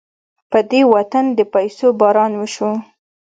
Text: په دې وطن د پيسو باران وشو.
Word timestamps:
په 0.51 0.59
دې 0.71 0.81
وطن 0.93 1.25
د 1.37 1.39
پيسو 1.53 1.87
باران 1.99 2.31
وشو. 2.37 2.71